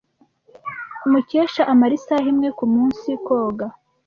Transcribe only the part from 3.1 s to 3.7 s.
koga.